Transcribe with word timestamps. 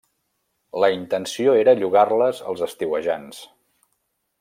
La 0.83 0.89
intenció 0.95 1.53
era 1.65 1.77
llogar-les 1.83 2.43
als 2.51 2.67
estiuejants. 2.71 3.47